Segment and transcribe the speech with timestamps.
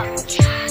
[0.00, 0.69] podcast.